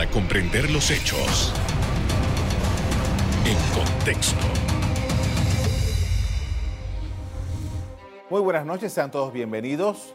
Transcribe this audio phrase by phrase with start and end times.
[0.00, 1.52] para comprender los hechos
[3.44, 4.46] en contexto.
[8.30, 10.14] Muy buenas noches, sean todos bienvenidos.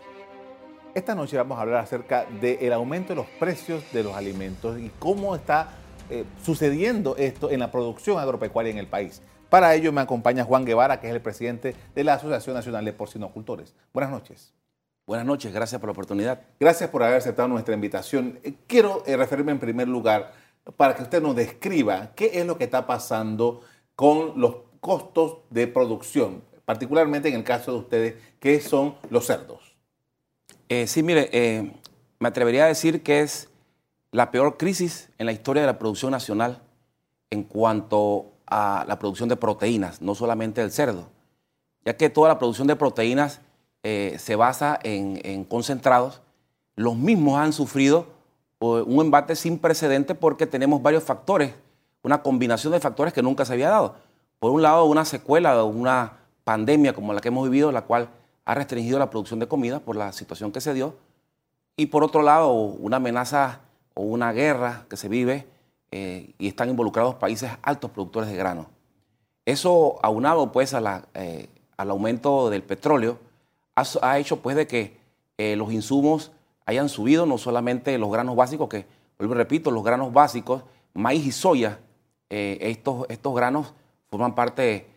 [0.96, 4.90] Esta noche vamos a hablar acerca del aumento de los precios de los alimentos y
[4.98, 5.74] cómo está
[6.10, 9.22] eh, sucediendo esto en la producción agropecuaria en el país.
[9.52, 12.94] Para ello me acompaña Juan Guevara, que es el presidente de la Asociación Nacional de
[12.94, 13.76] Porcinocultores.
[13.94, 14.52] Buenas noches.
[15.08, 16.42] Buenas noches, gracias por la oportunidad.
[16.60, 18.40] Gracias por haber aceptado nuestra invitación.
[18.44, 20.34] Eh, quiero eh, referirme en primer lugar
[20.78, 23.62] para que usted nos describa qué es lo que está pasando
[23.96, 29.76] con los costos de producción, particularmente en el caso de ustedes, que son los cerdos.
[30.70, 31.72] Eh, sí, mire, eh,
[32.18, 33.50] me atrevería a decir que es
[34.12, 36.64] la peor crisis en la historia de la producción nacional
[37.30, 41.10] en cuanto a la producción de proteínas, no solamente del cerdo,
[41.84, 43.42] ya que toda la producción de proteínas
[43.88, 46.20] eh, se basa en, concentrados.
[46.76, 48.08] Los mismos han sufrido
[48.58, 51.54] un embate sin precedente porque tenemos varios factores,
[52.02, 53.94] una combinación de factores que nunca se había dado.
[54.40, 58.10] Por un lado, una secuela de una pandemia como la que hemos vivido, la cual
[58.44, 60.96] ha restringido la producción de comida por la situación que se dio.
[61.78, 63.60] Y por otro lado, una amenaza
[63.94, 65.46] o una guerra que se vive
[65.92, 68.66] eh, y están involucrados países altos productores de grano.
[69.46, 73.20] Eso aunado pues eh, al aumento del petróleo
[73.76, 74.98] ha, hecho pues de que
[75.38, 76.32] eh, los insumos
[76.66, 78.86] hayan subido, no solamente los granos básicos, que
[79.20, 81.80] vuelvo y repito, los granos básicos, maíz y soya,
[82.30, 83.74] estos, estos granos
[84.10, 84.88] forman parte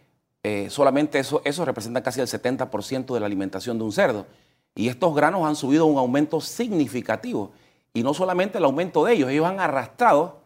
[0.42, 4.26] eh, solamente eso, eso representa casi el 70% de la alimentación de un cerdo.
[4.74, 7.50] Y estos granos han subido un aumento significativo.
[7.92, 10.38] Y no solamente el aumento de ellos, ellos han arrastrado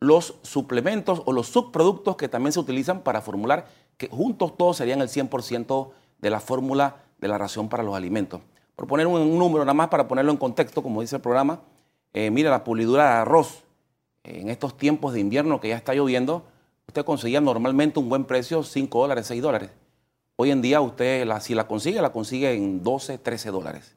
[0.00, 5.00] los suplementos o los subproductos que también se utilizan para formular, que juntos todos serían
[5.00, 8.40] el 100% de la fórmula de la ración para los alimentos.
[8.74, 11.60] Por poner un, número nada más para ponerlo en contexto, como dice el programa,
[12.12, 13.64] eh, mira la pulidura de arroz
[14.24, 16.44] en estos tiempos de invierno que ya está lloviendo,
[16.86, 19.70] usted conseguía normalmente un buen precio, 5 dólares, 6 dólares.
[20.36, 23.94] Hoy en día usted, si la consigue, la consigue en 12, 13 dólares.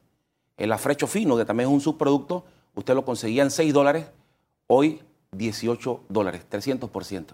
[0.56, 4.06] El afrecho fino, que también es un subproducto, usted lo conseguía en 6 dólares,
[4.66, 5.02] hoy
[5.32, 7.26] 18 dólares, 300%.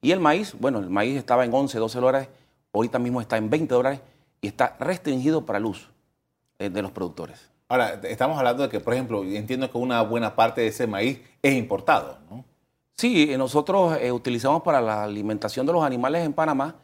[0.00, 2.28] Y el maíz, bueno, el maíz estaba en 11, 12 dólares,
[2.72, 4.00] ahorita mismo está en 20 dólares
[4.40, 5.88] y está restringido para el uso
[6.58, 7.50] eh, de los productores.
[7.68, 11.20] Ahora, estamos hablando de que, por ejemplo, entiendo que una buena parte de ese maíz
[11.42, 12.44] es importado, ¿no?
[12.96, 16.74] Sí, nosotros eh, utilizamos para la alimentación de los animales en Panamá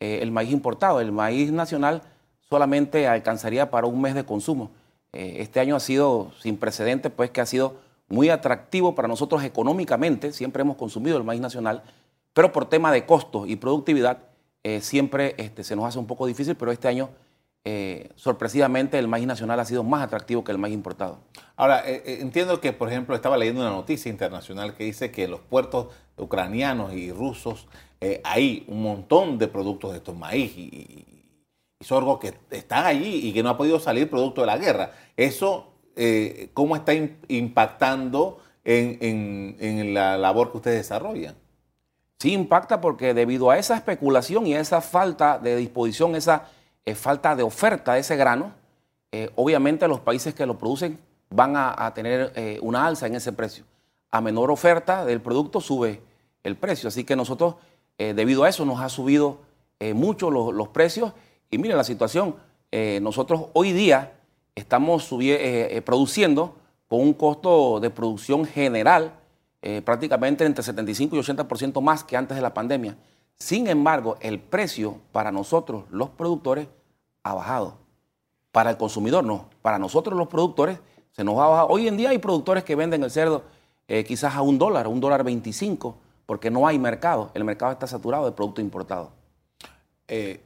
[0.00, 1.00] eh, el maíz importado.
[1.00, 2.02] El maíz nacional
[2.48, 4.70] solamente alcanzaría para un mes de consumo.
[5.12, 7.76] Eh, este año ha sido sin precedentes, pues que ha sido
[8.08, 10.32] muy atractivo para nosotros económicamente.
[10.32, 11.82] Siempre hemos consumido el maíz nacional,
[12.32, 14.18] pero por tema de costos y productividad
[14.80, 17.10] siempre este, se nos hace un poco difícil, pero este año
[17.70, 21.18] eh, sorpresivamente el maíz nacional ha sido más atractivo que el maíz importado.
[21.54, 25.24] Ahora, eh, eh, entiendo que, por ejemplo, estaba leyendo una noticia internacional que dice que
[25.24, 27.66] en los puertos ucranianos y rusos
[28.24, 31.04] hay un montón de productos de estos maíz y,
[31.80, 34.92] sorgo que están allí y que no ha podido salir producto de la guerra.
[35.16, 35.74] Eso,
[36.54, 41.36] ¿cómo está impactando en, en la labor que ustedes desarrollan?
[42.18, 46.48] Sí impacta porque debido a esa especulación y a esa falta de disposición, esa
[46.94, 48.52] falta de oferta de ese grano,
[49.12, 50.98] eh, obviamente los países que lo producen
[51.30, 53.64] van a, tener eh, una alza en ese precio.
[54.10, 56.00] A menor oferta del producto sube
[56.42, 56.88] el precio.
[56.88, 57.56] Así que nosotros,
[57.98, 59.40] eh, debido a eso, nos ha subido
[59.94, 61.12] mucho los, precios.
[61.52, 62.34] Y miren la situación,
[63.00, 64.14] nosotros hoy día
[64.56, 65.08] estamos
[65.84, 66.56] produciendo
[66.88, 69.12] con un costo de producción general
[69.84, 72.96] prácticamente entre 75 y 80% más que antes de la pandemia.
[73.34, 76.68] Sin embargo, el precio para nosotros, los productores,
[77.22, 77.78] ha bajado.
[78.52, 79.48] Para el consumidor no.
[79.62, 80.80] Para nosotros los productores
[81.12, 81.68] se nos ha bajado.
[81.68, 83.42] Hoy en día hay productores que venden el cerdo
[83.86, 85.96] eh, quizás a un dólar, un dólar 25,
[86.26, 87.30] porque no hay mercado.
[87.34, 89.08] El mercado está saturado de productos importados.
[90.08, 90.42] Eh,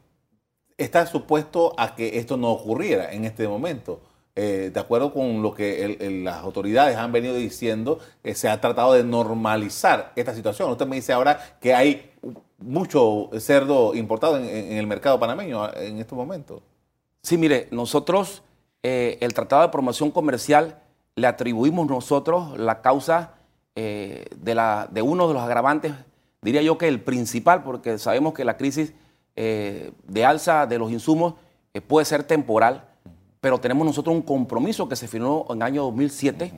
[0.77, 4.00] está supuesto a que esto no ocurriera en este momento.
[4.34, 7.98] Eh, de acuerdo con lo que las autoridades han venido diciendo,
[8.34, 10.70] se ha tratado de normalizar esta situación.
[10.70, 12.11] Usted me dice ahora que hay
[12.58, 16.62] mucho cerdo importado en, el mercado panameño en estos momentos.
[17.23, 18.43] Sí, mire, nosotros,
[18.82, 20.79] eh, el Tratado de Promoción Comercial,
[21.14, 23.34] le atribuimos nosotros la causa
[23.76, 25.93] eh, de, de uno de los agravantes,
[26.40, 28.94] diría yo que el principal, porque sabemos que la crisis
[29.34, 31.34] de alza de los insumos
[31.87, 32.92] puede ser temporal,
[33.43, 36.50] pero tenemos nosotros un compromiso que se firmó en el año 2007,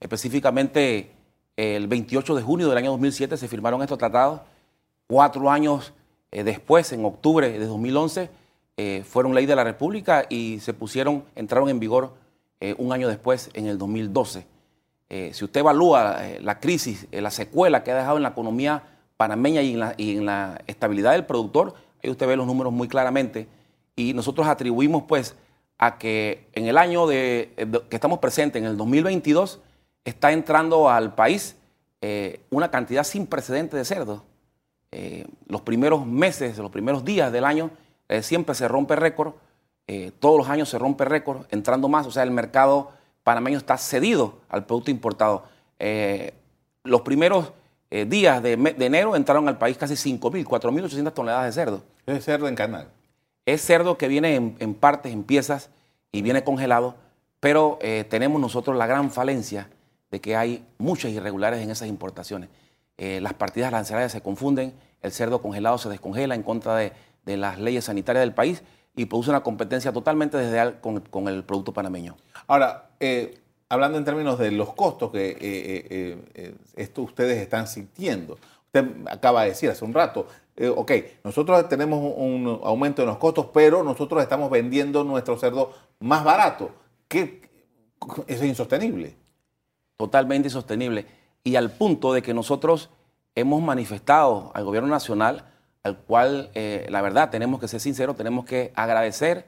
[0.00, 1.10] específicamente
[1.58, 4.40] el 28 de junio del año 2007 se firmaron estos tratados
[5.10, 5.94] Cuatro años
[6.30, 8.28] eh, después, en octubre de 2011,
[8.76, 12.12] eh, fueron ley de la República y se pusieron, entraron en vigor
[12.60, 14.46] eh, un año después, en el 2012.
[15.08, 18.82] Eh, si usted evalúa la crisis, la secuela que ha dejado en la economía
[19.16, 21.72] panameña y en, la, estabilidad del productor,
[22.04, 23.48] ahí usted ve los números muy claramente.
[23.96, 25.34] Y nosotros atribuimos pues
[25.78, 27.52] a que en el año de,
[27.88, 29.60] que estamos presentes, en el 2022,
[30.04, 31.56] está entrando al país
[32.50, 34.22] una cantidad sin precedentes de cerdos.
[35.46, 37.70] los primeros meses, los primeros días del año,
[38.22, 39.34] siempre se rompe récord,
[40.18, 42.92] todos los años se rompe récord, entrando más, o sea, el mercado
[43.28, 45.44] panameño está cedido al producto importado.
[45.78, 46.32] Eh,
[46.82, 47.52] los primeros
[47.90, 51.82] eh, días de, enero entraron al país casi 5.000, 4.800 toneladas de cerdo.
[52.06, 52.88] ¿Es cerdo en canal?
[53.52, 55.70] Es cerdo que viene en, partes, en piezas
[56.12, 56.96] y viene congelado,
[57.40, 59.70] pero eh, tenemos nosotros la gran falencia
[60.10, 62.48] de que hay muchas irregulares en esas importaciones.
[62.96, 66.92] las partidas arancelarias se confunden, el cerdo congelado se descongela en contra de,
[67.24, 68.62] las leyes sanitarias del país
[68.96, 72.16] y produce una competencia totalmente desleal con el producto panameño.
[72.46, 78.38] Ahora, eh, hablando en términos de los costos que eh, eh, esto ustedes están sintiendo,
[78.64, 80.26] usted acaba de decir hace un rato,
[80.66, 80.92] ok,
[81.24, 86.70] nosotros tenemos un aumento en los costos, pero nosotros estamos vendiendo nuestro cerdo más barato.
[87.06, 87.48] ¿Qué?
[88.26, 89.14] Eso es insostenible.
[89.96, 91.06] Totalmente insostenible.
[91.44, 92.90] Y al punto de que nosotros
[93.34, 95.44] hemos manifestado al gobierno nacional,
[95.84, 99.46] al cual, la verdad, tenemos que ser sinceros, tenemos que agradecer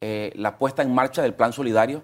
[0.00, 2.02] la puesta en marcha del plan solidario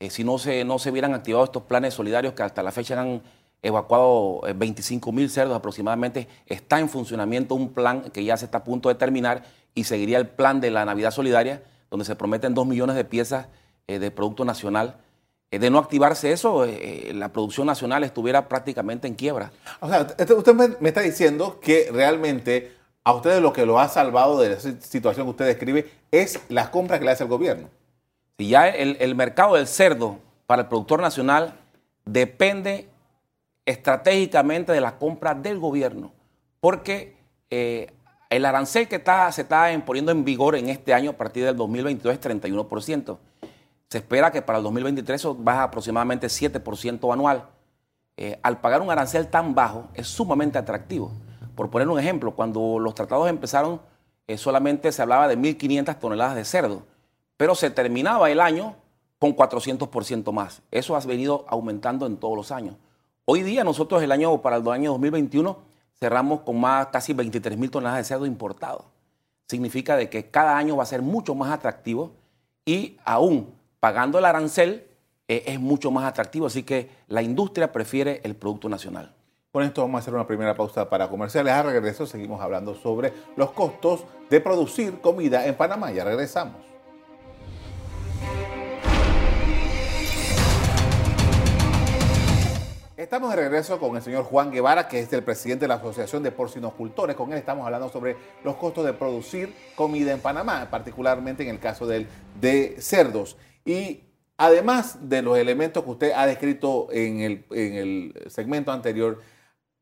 [0.00, 3.00] eh, si no se, no se hubieran activado estos planes solidarios que hasta la fecha
[3.00, 3.22] han
[3.64, 8.58] evacuado 25 eh, mil cerdos aproximadamente, está en funcionamiento un plan que ya se está
[8.58, 9.44] a punto de terminar
[9.74, 13.48] y seguiría el plan de la Navidad Solidaria, donde se prometen dos millones de piezas
[13.88, 14.96] eh, de producto nacional.
[15.50, 16.66] de no activarse eso,
[17.12, 19.52] la producción nacional estuviera prácticamente en quiebra.
[19.80, 22.72] O sea, este, usted me, está diciendo que realmente
[23.04, 26.70] a ustedes lo que lo ha salvado de la situación que usted describe es las
[26.70, 27.68] compras que le hace el gobierno.
[28.38, 31.54] Si ya el, mercado del cerdo para el productor nacional
[32.04, 32.88] depende
[33.66, 36.12] estratégicamente de la compra del gobierno,
[36.60, 37.16] porque
[37.50, 37.92] eh,
[38.30, 41.56] el arancel que está, se está poniendo en vigor en este año a partir del
[41.56, 43.18] 2022 es 31%.
[43.88, 47.48] Se espera que para el 2023 eso baja aproximadamente 7% anual.
[48.16, 51.12] Eh, al pagar un arancel tan bajo es sumamente atractivo.
[51.54, 53.80] Por poner un ejemplo, cuando los tratados empezaron
[54.26, 56.82] eh, solamente se hablaba de 1.500 toneladas de cerdo
[57.36, 58.76] pero se terminaba el año
[59.18, 60.62] con 400% más.
[60.70, 62.76] Eso ha venido aumentando en todos los años.
[63.26, 65.56] Hoy día nosotros el año para el año 2021
[65.98, 68.84] cerramos con más casi 23 mil toneladas de cerdo importado.
[69.48, 72.12] Significa de que cada año va a ser mucho más atractivo
[72.66, 74.86] y aún pagando el arancel
[75.26, 76.46] eh, es mucho más atractivo.
[76.46, 79.14] Así que la industria prefiere el producto nacional.
[79.52, 81.54] Con esto vamos a hacer una primera pausa para comerciales.
[81.54, 85.90] A regreso seguimos hablando sobre los costos de producir comida en Panamá.
[85.92, 86.73] Ya regresamos.
[93.04, 96.22] Estamos de regreso con el señor Juan Guevara, que es el presidente de la Asociación
[96.22, 97.14] de Porcinocultores.
[97.14, 101.58] Con él estamos hablando sobre los costos de producir comida en Panamá, particularmente en el
[101.58, 102.06] caso del,
[102.40, 103.36] de cerdos.
[103.66, 104.04] Y
[104.38, 109.20] además de los elementos que usted ha descrito en el, en el segmento anterior,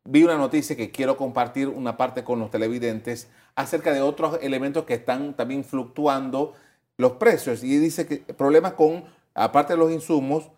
[0.03, 4.83] vi una noticia que quiero compartir una parte con los televidentes acerca de otros elementos
[4.85, 6.55] que están también fluctuando
[6.97, 7.63] los precios.
[7.63, 10.51] Y dice que problemas con, aparte de los insumos,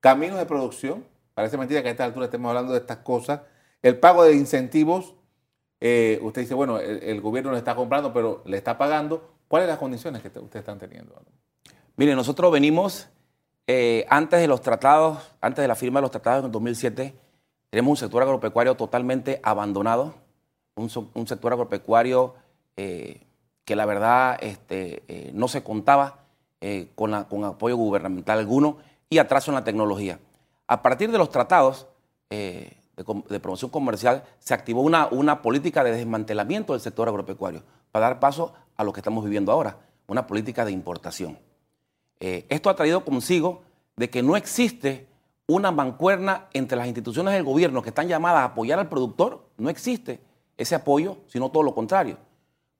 [0.00, 3.42] caminos de producción Parece mentira que a esta altura estemos hablando de estas cosas.
[3.80, 5.14] El pago de incentivos,
[5.78, 9.36] eh, usted dice, bueno, el, gobierno le está comprando, pero le está pagando.
[9.46, 11.14] ¿Cuáles son las condiciones que ustedes están teniendo?
[11.94, 13.08] Mire, nosotros venimos
[13.68, 17.14] eh, antes de los tratados, antes de la firma de los tratados en 2007,
[17.70, 20.16] tenemos un sector agropecuario totalmente abandonado,
[20.74, 22.34] un, sector agropecuario
[22.76, 23.20] eh,
[23.64, 26.24] que la verdad este, no se contaba
[26.96, 28.78] con, con apoyo gubernamental alguno
[29.08, 30.18] y atraso en la tecnología.
[30.68, 31.86] A partir de los tratados
[32.30, 38.06] eh, de, promoción comercial se activó una, una política de desmantelamiento del sector agropecuario para
[38.06, 41.38] dar paso a lo que estamos viviendo ahora, una política de importación.
[42.20, 43.62] Eh, esto ha traído consigo
[43.96, 45.08] de que no existe
[45.46, 49.70] una mancuerna entre las instituciones del gobierno que están llamadas a apoyar al productor, no
[49.70, 50.20] existe
[50.58, 52.18] ese apoyo, sino todo lo contrario.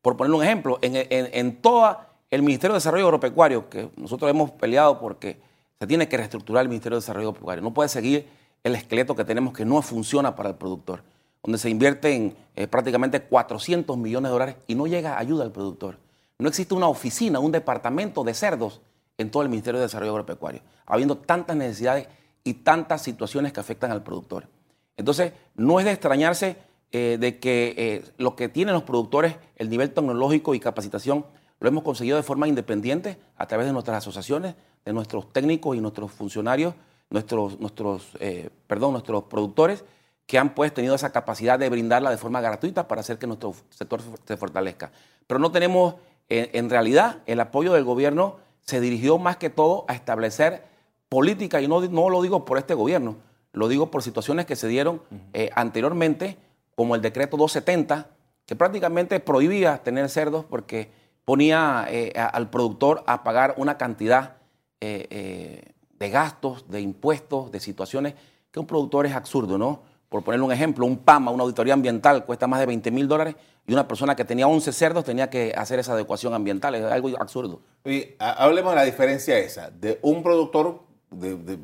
[0.03, 1.97] Por poner un ejemplo, en, en todo
[2.31, 5.41] el Ministerio de Desarrollo Agropecuario, que nosotros hemos peleado porque
[5.81, 7.63] se tiene que reestructurar el Ministerio de Desarrollo Agropecuario.
[7.63, 8.27] No puede seguir
[8.65, 11.03] el esqueleto que tenemos que no funciona para el productor,
[11.43, 15.53] donde se invierte en eh, prácticamente 400 millones de dólares y no llega ayuda al
[15.53, 15.99] productor.
[16.39, 18.81] No existe una oficina, un departamento de cerdos
[19.19, 22.09] en todo el Ministerio de Desarrollo Agropecuario, habiendo tantas necesidades
[22.45, 24.49] y tantas situaciones que afectan al productor.
[24.97, 26.57] Entonces, no es de extrañarse
[26.91, 31.25] eh, de que eh, lo que tienen los productores, el nivel tecnológico y capacitación,
[31.61, 34.55] lo hemos conseguido de forma independiente a través de nuestras asociaciones,
[34.89, 36.73] de nuestros técnicos y nuestros funcionarios
[37.11, 39.85] nuestros, nuestros, eh, perdón, nuestros productores
[40.27, 43.55] que han pues tenido esa capacidad de brindarla de forma gratuita para hacer que nuestro
[43.69, 44.93] sector se fortalezca.
[45.27, 45.97] Pero no tenemos,
[46.29, 50.65] en realidad, el apoyo del gobierno se dirigió más que todo a establecer
[51.09, 53.17] política, y no, no lo digo por este gobierno,
[53.53, 55.03] lo digo por situaciones que se dieron
[55.33, 56.37] eh, anteriormente,
[56.75, 58.09] como el decreto 270,
[58.45, 60.91] que prácticamente prohibía tener cerdos porque
[61.25, 64.38] ponía eh, al productor a pagar una cantidad
[64.81, 68.15] eh, de gastos, de impuestos, de situaciones
[68.51, 69.83] que un productor es absurdo, ¿no?
[70.09, 73.37] Por ponerle un ejemplo, un PAMA, una auditoría ambiental, cuesta más de 20 mil dólares
[73.67, 76.75] y una persona que tenía 11 cerdos tenía que hacer esa adecuación ambiental.
[76.75, 77.61] Es algo absurdo.
[77.85, 81.59] Y hablemos de la diferencia esa, de un productor de,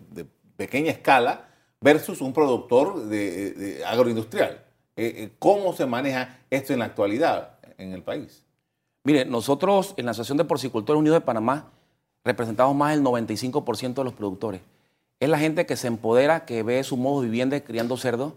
[0.56, 1.48] pequeña escala
[1.80, 4.62] versus un productor de, agroindustrial.
[4.96, 8.44] Eh, eh, ¿Cómo se maneja esto en la actualidad en el país?
[9.04, 11.72] Mire, nosotros en la Asociación de Porcicultores Unidos de Panamá
[12.24, 14.62] representamos más del 95% de los productores.
[15.20, 18.32] Es la gente que se empodera, que ve su modo de vivienda criando cerdos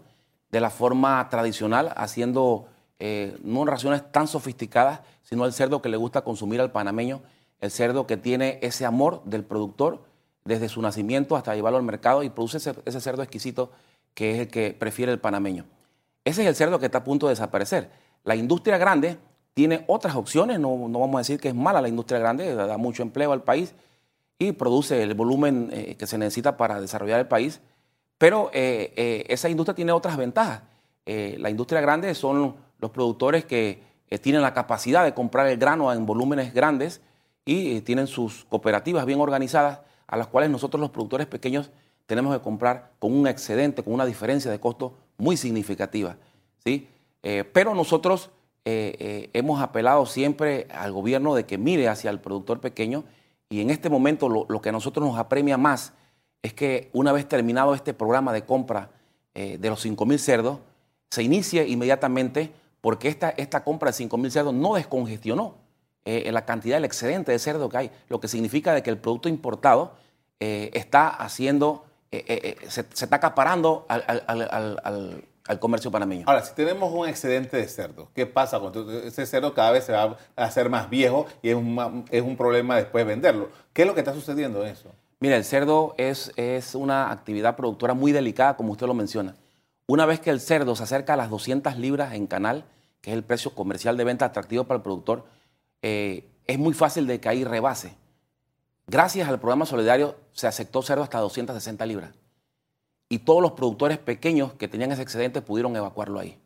[0.50, 2.68] de la forma tradicional, haciendo
[2.98, 7.20] eh, no raciones tan sofisticadas, sino el cerdo que le gusta consumir al panameño,
[7.60, 10.02] el cerdo que tiene ese amor del productor
[10.44, 13.70] desde su nacimiento hasta llevarlo al mercado y produce ese, cerdo exquisito
[14.14, 15.66] que es el que prefiere el panameño.
[16.24, 17.90] Ese es el cerdo que está a punto de desaparecer.
[18.24, 19.18] La industria grande
[19.58, 23.02] tiene otras opciones, no, vamos a decir que es mala la industria grande, da mucho
[23.02, 23.74] empleo al país,
[24.38, 27.60] y produce el volumen eh, que se necesita para desarrollar el país.
[28.18, 30.62] Pero eh, eh, esa industria tiene otras ventajas.
[31.04, 33.82] la industria grande son los productores que
[34.22, 37.00] tienen la capacidad de comprar el grano en volúmenes grandes
[37.44, 41.72] y tienen sus cooperativas bien organizadas a las cuales nosotros los productores pequeños
[42.06, 46.14] tenemos que comprar con un excedente, con una diferencia de costo muy significativa.
[46.64, 46.86] ¿sí?
[47.52, 48.30] pero nosotros
[49.32, 53.04] hemos apelado siempre al gobierno de que mire hacia el productor pequeño
[53.50, 55.92] y en este momento lo, que a nosotros nos apremia más
[56.42, 58.90] es que una vez terminado este programa de compra
[59.34, 60.58] eh, de los 5.000 cerdos,
[61.10, 65.54] se inicie inmediatamente porque esta, esta compra de 5.000 cerdos no descongestionó
[66.04, 68.98] eh, la cantidad, el excedente de cerdo que hay, lo que significa de que el
[68.98, 69.94] producto importado
[70.40, 75.24] eh, está haciendo, se, está acaparando al
[75.58, 76.24] comercio panameño.
[76.26, 78.72] Ahora, si tenemos un excedente de cerdo, ¿qué pasa con
[79.04, 79.54] ese cerdo?
[79.54, 83.06] Cada vez se va a hacer más viejo y es un, es un problema después
[83.06, 83.48] venderlo.
[83.72, 84.90] ¿Qué es lo que está sucediendo en eso?
[85.20, 89.34] Mira, el cerdo es, es una actividad productora muy delicada, como usted lo menciona.
[89.86, 92.64] Una vez que el cerdo se acerca a las 200 libras en canal,
[93.00, 95.24] que es el precio comercial de venta atractivo para el productor,
[95.80, 97.94] eh, es muy fácil de que ahí rebase.
[98.86, 102.10] Gracias al programa solidario se aceptó cerdo hasta 260 libras
[103.08, 106.38] y todos los productores pequeños que tenían ese excedente pudieron evacuarlo ahí.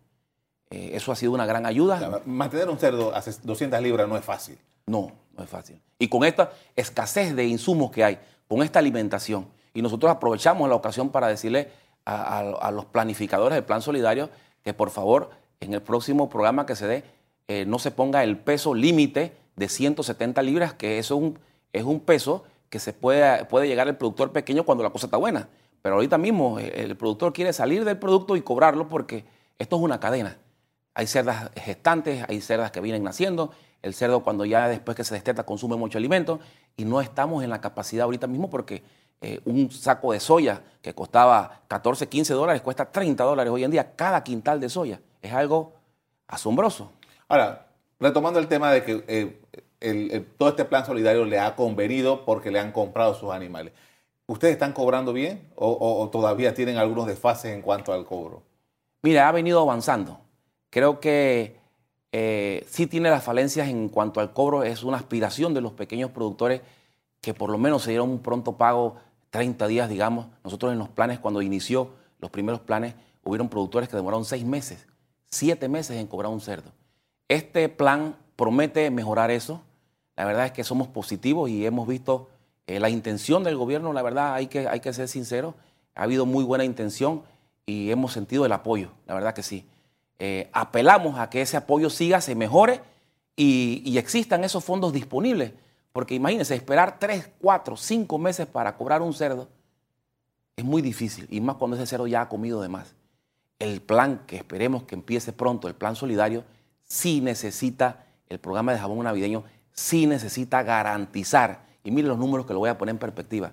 [0.70, 2.22] Eh, eso ha sido una gran ayuda.
[2.24, 4.58] mantener un cerdo a 200 libras no es fácil.
[4.86, 5.80] No, no es fácil.
[5.98, 10.74] Y con esta escasez de insumos que hay, con esta alimentación, y nosotros aprovechamos la
[10.74, 11.70] ocasión para decirle
[12.04, 14.28] a, los planificadores del Plan Solidario
[14.64, 17.04] que por favor en el próximo programa que se dé
[17.48, 21.38] eh, no se ponga el peso límite de 170 libras, que eso es un,
[21.72, 25.16] es un peso que se puede, puede llegar al productor pequeño cuando la cosa está
[25.16, 25.48] buena.
[25.82, 29.24] Pero ahorita mismo eh, el productor quiere salir del producto y cobrarlo porque
[29.58, 30.38] esto es una cadena.
[30.94, 33.50] Hay cerdas gestantes, hay cerdas que vienen naciendo,
[33.82, 36.38] el cerdo cuando ya después que se desteta consume mucho alimento
[36.76, 38.82] y no estamos en la capacidad ahorita mismo porque
[39.20, 43.70] eh, un saco de soya que costaba 14, 15 dólares cuesta 30 dólares hoy en
[43.70, 45.00] día cada quintal de soya.
[45.20, 45.74] Es algo
[46.28, 46.92] asombroso.
[47.28, 47.66] Ahora,
[47.98, 49.04] retomando el tema de que
[49.80, 53.72] eh, todo este plan solidario le ha convenido porque le han comprado sus animales.
[54.32, 58.42] ¿Ustedes están cobrando bien o, todavía tienen algunos desfases en cuanto al cobro?
[59.02, 60.20] Mira, ha venido avanzando.
[60.70, 61.58] Creo que
[62.12, 64.62] eh, sí tiene las falencias en cuanto al cobro.
[64.62, 66.62] Es una aspiración de los pequeños productores
[67.20, 68.96] que por lo menos se dieron un pronto pago
[69.28, 70.28] 30 días, digamos.
[70.44, 74.86] Nosotros en los planes, cuando inició los primeros planes, hubieron productores que demoraron seis meses,
[75.26, 76.72] siete meses en cobrar un cerdo.
[77.28, 79.60] Este plan promete mejorar eso.
[80.16, 82.30] La verdad es que somos positivos y hemos visto
[82.66, 85.54] eh, la intención del gobierno, la verdad, hay que, hay que ser sincero,
[85.94, 87.22] ha habido muy buena intención
[87.66, 89.66] y hemos sentido el apoyo, la verdad que sí.
[90.18, 92.80] Eh, apelamos a que ese apoyo siga, se mejore
[93.34, 95.52] y, existan esos fondos disponibles,
[95.92, 99.48] porque imagínense, esperar tres, cuatro, cinco meses para cobrar un cerdo
[100.54, 102.94] es muy difícil, y más cuando ese cerdo ya ha comido de más.
[103.58, 106.44] El plan que esperemos que empiece pronto, el plan solidario,
[106.84, 112.52] sí necesita, el programa de jabón navideño, sí necesita garantizar y mire los números que
[112.52, 113.52] lo voy a poner en perspectiva.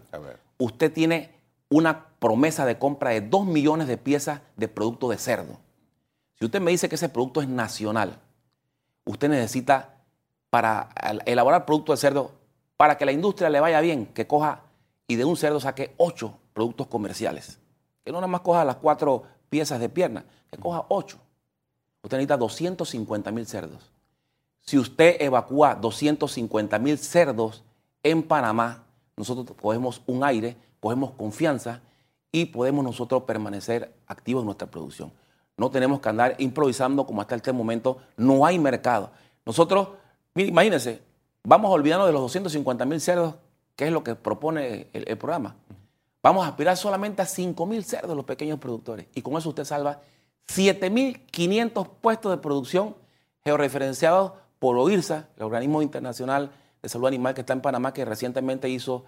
[0.57, 1.31] Usted tiene
[1.69, 5.57] una promesa de compra de 2 millones de piezas de producto de cerdo.
[6.35, 8.19] Si usted me dice que ese producto es nacional,
[9.05, 9.95] usted necesita
[10.49, 10.89] para
[11.25, 12.31] elaborar producto de cerdo,
[12.77, 14.61] para que la industria le vaya bien, que coja
[15.07, 17.59] y de un cerdo saque 8 productos comerciales.
[18.03, 21.17] Que no nada más coja las cuatro piezas de pierna, que coja ocho.
[22.03, 23.91] Usted necesita 250 mil cerdos.
[24.61, 27.63] Si usted evacúa 250 mil cerdos
[28.03, 28.83] en Panamá,
[29.15, 31.81] nosotros cogemos un aire, cogemos confianza
[32.31, 35.11] y podemos nosotros permanecer activos en nuestra producción.
[35.57, 37.97] No tenemos que andar improvisando como hasta este momento.
[38.15, 39.11] No hay mercado.
[39.45, 39.89] Nosotros,
[40.35, 41.01] imagínense,
[41.43, 43.35] vamos a olvidarnos de los 250 mil cerdos,
[43.75, 45.55] que es lo que propone el, programa.
[46.23, 49.07] Vamos a aspirar solamente a 5 mil cerdos los pequeños productores.
[49.15, 49.99] Y con eso usted salva
[50.47, 52.95] 7.500 puestos de producción
[53.43, 58.69] georreferenciados por OIRSA, el Organismo Internacional de Salud Animal que está en Panamá, que recientemente
[58.69, 59.05] hizo,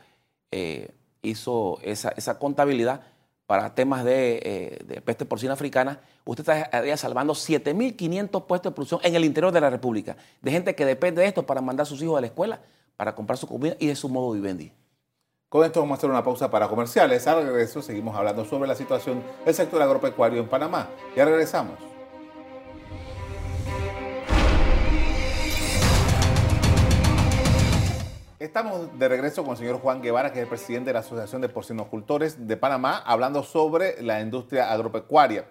[0.52, 3.02] eh, hizo esa, contabilidad
[3.46, 6.02] para temas de, eh, peste porcina africana.
[6.26, 10.76] Usted estaría salvando 7.500 puestos de producción en el interior de la República, de gente
[10.76, 12.62] que depende de esto para mandar a sus hijos a la escuela,
[12.98, 14.72] para comprar su comida y de su modo vivendi.
[15.50, 17.28] Con esto vamos a hacer una pausa para comerciales.
[17.28, 20.88] Al regreso seguimos hablando sobre la situación del sector agropecuario en Panamá.
[21.14, 21.91] Ya regresamos.
[28.42, 31.42] Estamos de regreso con el señor Juan Guevara, que es el presidente de la Asociación
[31.42, 35.46] de Porcinocultores de Panamá, hablando sobre la industria agropecuaria.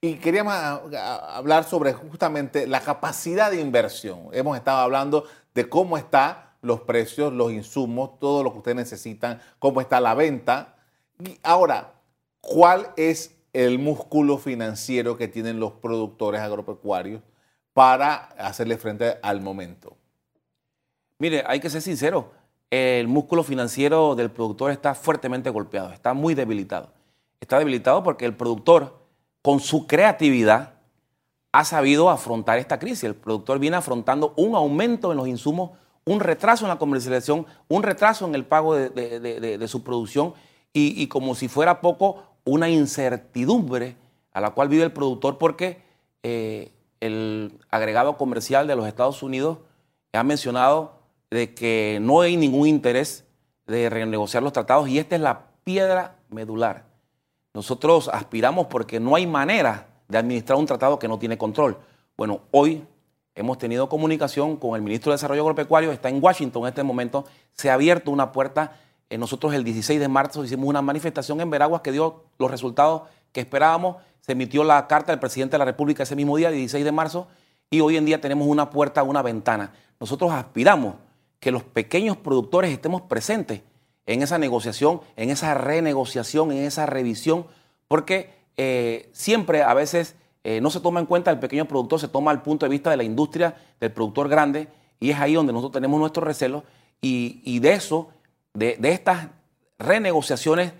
[0.00, 0.52] Y queríamos
[0.92, 4.26] hablar sobre justamente la capacidad de inversión.
[4.32, 9.40] Hemos estado hablando de cómo está los precios, los insumos, todo lo que ustedes necesitan,
[9.60, 10.74] cómo está la venta.
[11.20, 11.92] Y ahora,
[12.40, 17.22] ¿cuál es el músculo financiero que tienen los productores agropecuarios
[17.72, 20.01] para hacerle frente al momento?
[21.22, 22.32] Mire, hay que ser sincero,
[22.68, 26.90] el músculo financiero del productor está fuertemente golpeado, está muy debilitado.
[27.40, 29.04] Está debilitado porque el productor,
[29.40, 30.80] con su creatividad,
[31.52, 33.04] ha sabido afrontar esta crisis.
[33.04, 35.70] El productor viene afrontando un aumento en los insumos
[36.04, 40.34] un retraso en la comercialización, un retraso en el pago de, su producción
[40.72, 43.94] y, como si fuera poco, una incertidumbre
[44.32, 45.82] a la cual vive el productor porque
[46.24, 49.58] eh, el agregado comercial de los Estados Unidos
[50.12, 51.01] ha mencionado
[51.32, 53.24] de que no hay ningún interés
[53.66, 56.84] de renegociar los tratados y esta es la piedra medular.
[57.54, 61.78] Nosotros aspiramos porque no hay manera de administrar un tratado que no tiene control.
[62.16, 62.84] Bueno, hoy
[63.34, 67.24] Hemos tenido comunicación con el ministro de Desarrollo Agropecuario, está en Washington en este momento.
[67.54, 68.76] Se ha abierto una puerta.
[69.08, 73.04] Eh, nosotros el 16 de marzo hicimos una manifestación en Veraguas que dio los resultados
[73.32, 73.96] que esperábamos.
[74.20, 76.92] Se emitió la carta del presidente de la República ese mismo día, el 16 de
[76.92, 77.26] marzo,
[77.70, 79.72] y hoy en día tenemos una puerta, una ventana.
[79.98, 80.96] Nosotros aspiramos
[81.42, 83.62] que los pequeños productores estemos presentes
[84.06, 87.48] en esa negociación, en esa renegociación, en esa revisión,
[87.88, 92.06] porque eh, siempre a veces eh, no se toma en cuenta el pequeño productor, se
[92.06, 94.68] toma el punto de vista de la industria, del productor grande,
[95.00, 96.62] y es ahí donde nosotros tenemos nuestro recelo.
[97.00, 98.10] Y, de eso,
[98.54, 99.26] de, estas
[99.80, 100.72] renegociaciones,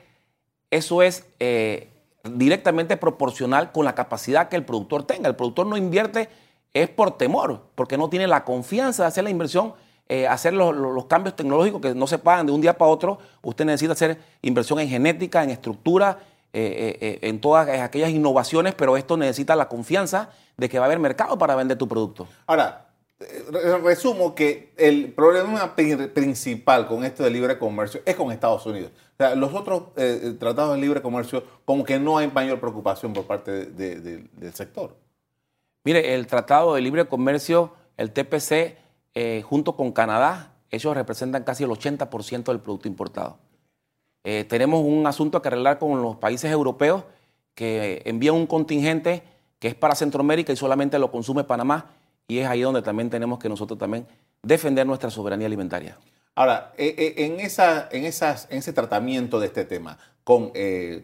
[0.70, 1.88] eso es eh,
[2.22, 5.28] directamente proporcional con la capacidad que el productor tenga.
[5.28, 6.28] El productor no invierte
[6.72, 9.74] es por temor, porque no tiene la confianza de hacer la inversión,
[10.08, 13.18] eh, hacer los, los, cambios tecnológicos que no se pagan de un día para otro.
[13.42, 16.18] Usted necesita hacer inversión en genética, en estructura,
[16.54, 20.86] eh, eh, en todas aquellas innovaciones, pero esto necesita la confianza de que va a
[20.86, 22.28] haber mercado para vender tu producto.
[22.46, 22.88] Ahora,
[23.82, 28.90] resumo que el problema principal con esto de libre comercio es con Estados Unidos.
[29.14, 33.14] O sea, los otros eh, tratados de libre comercio, como que no hay mayor preocupación
[33.14, 34.94] por parte del sector.
[35.84, 38.76] Mire, el tratado de libre comercio, el TPC,
[39.44, 43.38] junto con Canadá, ellos representan casi el 80% del producto importado.
[44.24, 47.04] Eh, tenemos un asunto que arreglar con los países europeos
[47.54, 49.22] que envían un contingente
[49.58, 51.90] que es para Centroamérica y solamente lo consume Panamá
[52.28, 54.06] y es ahí donde también tenemos que nosotros también
[54.42, 55.98] defender nuestra soberanía alimentaria.
[56.34, 60.52] Ahora, eh, eh, en, esa, en, esas, en ese tratamiento de este tema con,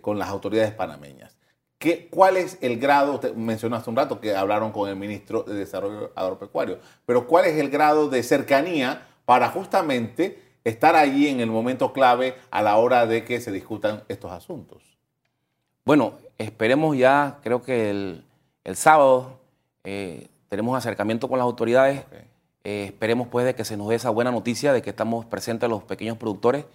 [0.01, 1.37] con las autoridades panameñas,
[1.79, 3.15] ¿qué, ¿cuál es el grado?
[3.15, 7.47] Usted mencionó hace un rato que hablaron con el ministro de Desarrollo Agropecuario, pero ¿cuál
[7.47, 12.77] es el grado de cercanía para justamente estar allí en el momento clave a la
[12.77, 14.83] hora de que se discutan estos asuntos?
[15.85, 18.25] Bueno, esperemos ya, creo que el,
[18.75, 19.39] sábado
[19.85, 22.03] eh, tenemos acercamiento con las autoridades.
[22.65, 25.71] Eh, esperemos pues de que se nos dé esa buena noticia de que estamos presentes
[25.71, 26.67] los pequeños productores.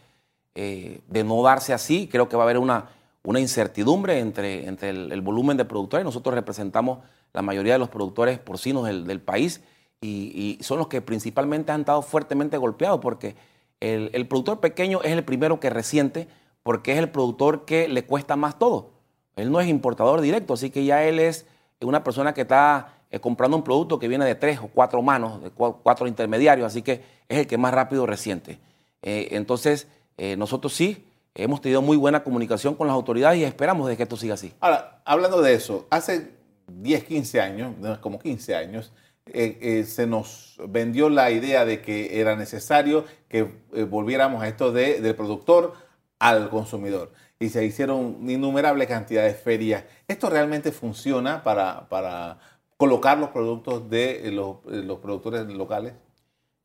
[0.55, 2.89] Eh, de no darse así, creo que va a haber una,
[3.23, 6.03] una incertidumbre entre, entre el, volumen de productores.
[6.03, 6.99] Nosotros representamos
[7.33, 9.61] la mayoría de los productores porcinos del, país
[10.01, 13.35] y, y, son los que principalmente han estado fuertemente golpeados porque
[13.83, 16.27] el, productor pequeño es el primero que resiente
[16.63, 18.91] porque es el productor que le cuesta más todo.
[19.35, 21.45] Él no es importador directo, así que ya él es
[21.81, 25.43] una persona que está eh, comprando un producto que viene de tres o cuatro manos,
[25.43, 28.59] de cuatro intermediarios, así que es el que más rápido resiente.
[29.01, 33.87] Eh, entonces, eh, nosotros sí hemos tenido muy buena comunicación con las autoridades y esperamos
[33.87, 34.53] de que esto siga así.
[34.59, 36.31] Ahora, hablando de eso, hace
[36.67, 38.93] 10, 15 años, como 15 años,
[39.25, 44.47] eh, eh, se nos vendió la idea de que era necesario que eh, volviéramos a
[44.47, 45.73] esto de, del productor
[46.19, 47.11] al consumidor.
[47.39, 49.83] Y se hicieron innumerables cantidades de ferias.
[50.07, 52.39] ¿Esto realmente funciona para, para
[52.77, 55.93] colocar los productos de los, los productores locales?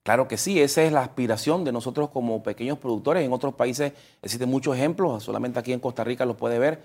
[0.09, 3.23] Claro que sí, esa es la aspiración de nosotros como pequeños productores.
[3.23, 3.93] En otros países
[4.23, 6.83] existen muchos ejemplos, solamente aquí en Costa Rica los puede ver.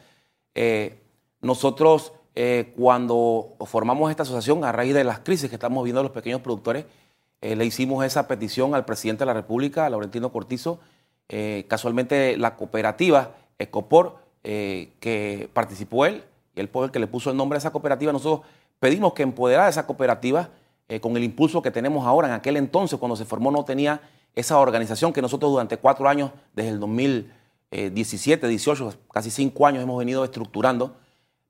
[0.56, 1.00] Eh,
[1.40, 6.12] nosotros eh, cuando formamos esta asociación a raíz de las crisis que estamos viendo los
[6.12, 6.84] pequeños productores,
[7.40, 10.82] eh, le hicimos esa petición al presidente de la República, Laurentino Cortizo.
[11.70, 16.26] casualmente la cooperativa Ecopor, que participó él,
[16.58, 18.46] y él fue que le puso el nombre a esa cooperativa, nosotros
[18.82, 20.50] pedimos que empoderara esa cooperativa
[20.94, 22.28] eh, con el impulso que tenemos ahora.
[22.28, 24.00] En aquel entonces, cuando se formó, no tenía
[24.36, 29.98] esa organización que nosotros durante cuatro años, desde el 2017, 18, casi cinco años, hemos
[29.98, 30.96] venido estructurando,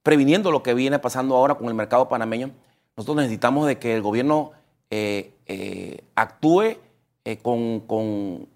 [0.02, 2.52] previniendo lo que viene pasando ahora con el mercado panameño.
[2.96, 4.52] Nosotros necesitamos de que el gobierno
[4.90, 6.78] eh, eh, actúe
[7.42, 8.48] con,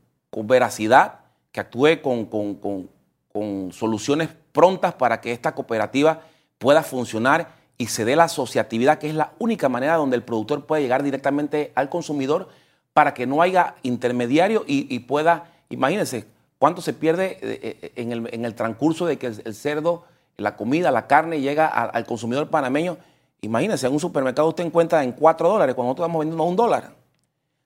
[0.43, 1.19] veracidad,
[1.51, 6.21] que actúe con soluciones prontas para que esta cooperativa
[6.57, 10.65] pueda funcionar y se dé la asociatividad, que es la única manera donde el productor
[10.65, 12.49] puede llegar directamente al consumidor
[12.93, 16.25] para que no haya intermediario y, pueda, imagínense,
[16.57, 20.05] cuánto se pierde eh, eh, en el, transcurso de que el, cerdo,
[20.37, 22.97] la comida, la carne llega al consumidor panameño.
[23.41, 26.55] Imagínense, en un supermercado usted encuentra en 4 dólares cuando nosotros estamos vendiendo a un
[26.55, 26.91] dólar.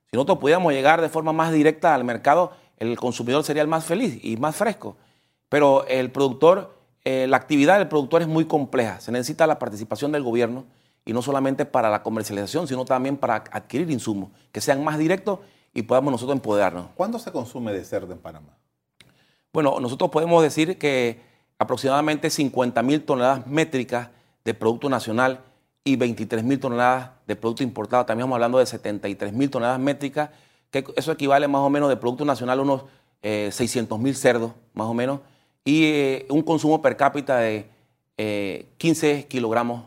[0.10, 3.86] Si nosotros pudiéramos llegar de forma más directa al mercado, el consumidor sería el más
[3.86, 4.98] feliz y más fresco.
[5.48, 9.00] Pero el productor eh, la actividad del productor es muy compleja.
[9.00, 10.66] Se necesita la participación del gobierno
[11.06, 15.40] y no solamente para la comercialización, sino también para adquirir insumos que sean más directos
[15.74, 16.88] y podamos nosotros empoderarnos.
[16.96, 18.58] ¿Cuánto se consume de cerdo en Panamá?
[19.52, 21.22] Bueno, nosotros podemos decir que
[21.58, 24.10] aproximadamente 50 mil toneladas métricas
[24.46, 25.42] de producto nacional
[25.84, 28.06] y 23 mil toneladas de producto importado.
[28.06, 30.30] También estamos hablando de 73 mil toneladas métricas,
[30.70, 32.84] que eso equivale más o menos de producto nacional a unos
[33.22, 35.20] 600 eh, mil cerdos, más o menos
[35.64, 37.66] y eh, un consumo per cápita de
[38.78, 39.86] 15 eh, kilogramos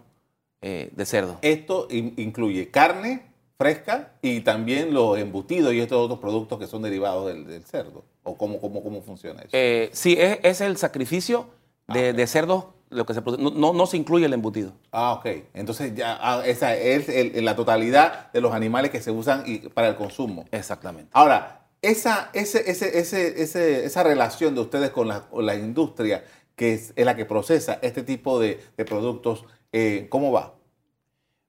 [0.62, 1.38] eh, de cerdo.
[1.42, 3.22] Esto incluye carne
[3.56, 8.04] fresca y también los embutidos y estos otros productos que son derivados del, cerdo.
[8.22, 9.90] ¿O cómo, cómo, cómo funciona eso?
[9.92, 11.46] sí, es, el sacrificio
[11.88, 14.72] de, ah, cerdos lo que se no, no, se incluye el embutido.
[14.92, 15.26] Ah, ok.
[15.52, 17.08] Entonces ya ah, esa es
[17.42, 20.46] la totalidad de los animales que se usan para el consumo.
[20.50, 21.10] Exactamente.
[21.12, 26.24] Ahora, esa, esa relación de ustedes con la, industria,
[26.56, 30.54] que es, la que procesa este tipo de, productos, eh, ¿cómo va?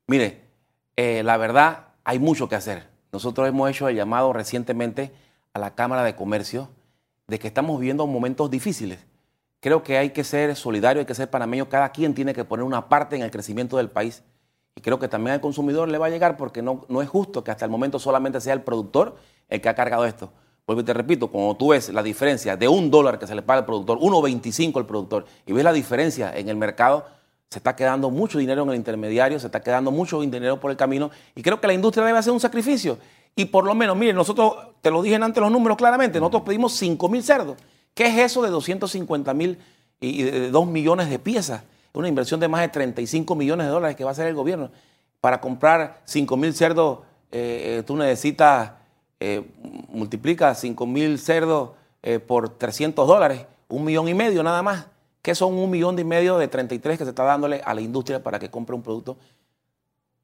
[0.07, 0.41] Mire,
[0.95, 2.87] eh, la verdad, hay mucho que hacer.
[3.11, 5.11] Nosotros hemos hecho el llamado recientemente
[5.53, 6.69] a la Cámara de Comercio
[7.27, 8.99] de que estamos viviendo momentos difíciles.
[9.61, 11.69] Creo que hay que ser solidario, hay que ser panameño.
[11.69, 14.21] Cada quien tiene que poner una parte en el crecimiento del país.
[14.75, 17.43] Y creo que también al consumidor le va a llegar porque no, no es justo
[17.43, 19.15] que hasta el momento solamente sea el productor
[19.49, 20.31] el que ha cargado esto.
[20.65, 23.60] Porque te repito, cuando tú ves la diferencia de un dólar que se le paga
[23.60, 27.05] al productor, 1.25 al productor, y ves la diferencia en el mercado,
[27.49, 30.77] se está quedando mucho dinero en el intermediario, se está quedando mucho dinero por el
[30.77, 32.97] camino, y creo que la industria debe hacer un sacrificio.
[33.36, 36.73] Y por lo menos, miren, nosotros, te lo dije antes los números claramente, nosotros pedimos
[36.73, 37.58] 5 mil cerdos.
[37.93, 39.60] ¿Qué es eso de 250 mil
[39.99, 41.63] y de 2 millones de piezas?
[41.93, 44.71] Una inversión de más de 35 millones de dólares que va a hacer el gobierno.
[45.21, 46.99] Para comprar 5 mil cerdos,
[47.31, 48.71] eh, eh, tú necesitas
[49.19, 49.43] eh,
[49.89, 51.71] multiplica 5 mil cerdos
[52.04, 54.88] eh, por 300 dólares, un millón y medio nada más.
[55.21, 58.21] que son un millón y medio de 33 que se está dándole a la industria
[58.21, 59.17] para que compre un producto?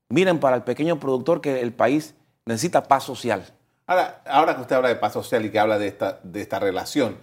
[0.10, 2.14] Miren para el pequeño productor que el país
[2.46, 3.44] necesita paz social.
[3.88, 6.60] Ahora, ahora que usted habla de paz social y que habla de esta, de esta
[6.60, 7.18] relación,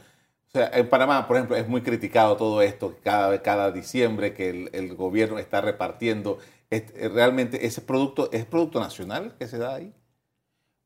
[0.48, 4.70] o sea, en Panamá, por ejemplo, es muy criticado todo esto, cada, cada diciembre que
[4.72, 6.38] el, gobierno está repartiendo.
[6.70, 9.92] ¿Realmente ese producto es producto nacional que se da ahí?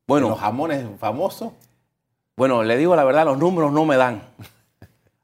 [0.07, 1.53] Bueno, los jamones famosos.
[2.35, 4.21] Bueno, le digo la verdad, los números no me dan.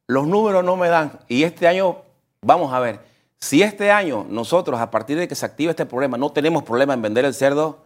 [0.07, 1.19] Los números no me dan.
[1.27, 1.97] Y este año,
[2.41, 2.99] vamos a ver,
[3.37, 6.95] si este año nosotros, a partir de que se active este problema, no tenemos problema
[6.95, 7.79] en vender el cerdo,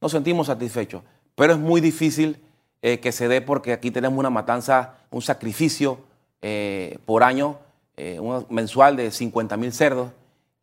[0.00, 1.02] nos sentimos satisfechos.
[1.34, 2.40] Pero es muy difícil
[2.80, 5.98] eh, que se dé porque aquí tenemos una matanza, un sacrificio
[6.42, 7.58] eh, por año,
[7.96, 10.12] eh, un mensual de 50 mil cerdos.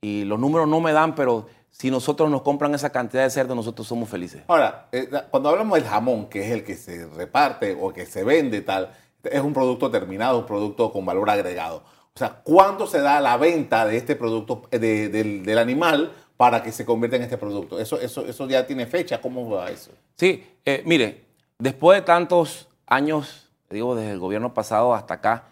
[0.01, 1.47] Y los números no me dan, pero
[1.77, 4.43] si nosotros nos compran esa cantidad de cerdo, nosotros somos felices.
[4.47, 8.23] Ahora, eh, cuando hablamos del jamón, que es el que se reparte o que se
[8.23, 8.91] vende tal,
[9.23, 11.83] es un producto terminado, un producto con valor agregado.
[12.13, 16.71] O sea, ¿cuándo se da la venta de este producto eh, del, animal para que
[16.71, 17.77] se convierta en este producto?
[17.77, 19.19] Eso, eso, eso ya tiene fecha.
[19.19, 19.91] ¿Cómo va eso?
[20.15, 21.25] Sí, eh, mire,
[21.59, 25.43] después de tantos años, digo, desde el gobierno pasado hasta acá,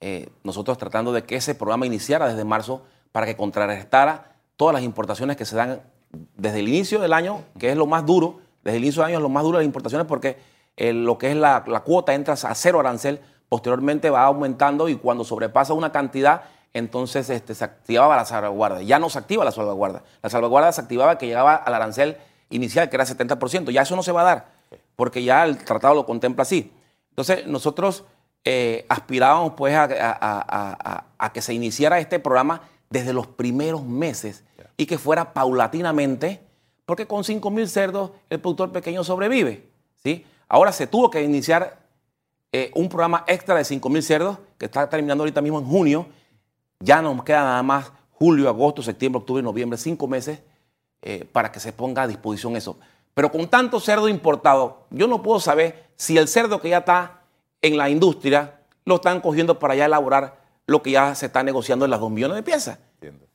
[0.00, 4.82] eh, nosotros tratando de que ese programa iniciara desde marzo para que contrarrestara todas las
[4.82, 5.80] importaciones que se dan
[6.36, 9.18] desde el inicio del año, que es lo más duro, desde el inicio del año
[9.18, 10.36] es lo más duro de las importaciones porque
[10.76, 15.24] eh, lo que es la, cuota entra a cero arancel, posteriormente va aumentando y cuando
[15.24, 16.42] sobrepasa una cantidad,
[16.74, 18.82] entonces este, se activaba la salvaguarda.
[18.82, 20.02] Ya no se activa la salvaguarda.
[20.22, 22.16] La salvaguarda se activaba que llegaba al arancel
[22.50, 23.70] inicial, que era 70%.
[23.70, 24.46] Ya eso no se va a dar,
[24.96, 26.72] porque ya el tratado lo contempla así.
[27.10, 28.04] Entonces, nosotros
[28.44, 34.44] eh, aspirábamos pues a, que se iniciara este programa desde los primeros meses
[34.78, 36.40] y que fuera paulatinamente,
[36.86, 39.68] porque con 5 mil cerdos el productor pequeño sobrevive.
[40.02, 40.24] ¿sí?
[40.48, 41.80] Ahora se tuvo que iniciar
[42.52, 46.06] eh, un programa extra de 5 mil cerdos que está terminando ahorita mismo en junio.
[46.80, 50.40] Ya nos queda nada más julio, agosto, septiembre, octubre, noviembre, cinco meses
[51.02, 52.78] eh, para que se ponga a disposición eso.
[53.14, 57.22] Pero con tanto cerdo importado, yo no puedo saber si el cerdo que ya está
[57.62, 61.84] en la industria lo están cogiendo para ya elaborar lo que ya se está negociando
[61.84, 62.78] en las 2 millones de piezas.
[62.94, 63.27] Entiendo.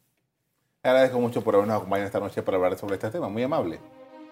[0.85, 3.29] Agradezco mucho por habernos acompañado esta noche para hablar sobre este tema.
[3.29, 3.79] Muy amable.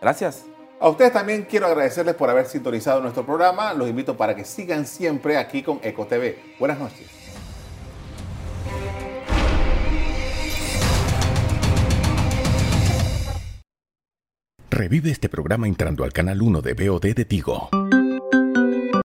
[0.01, 0.43] Gracias.
[0.81, 3.73] A ustedes también quiero agradecerles por haber sintonizado nuestro programa.
[3.73, 6.59] Los invito para que sigan siempre aquí con EcoTV.
[6.59, 7.07] Buenas noches.
[14.69, 17.69] Revive este programa entrando al canal 1 de BOD de Tigo.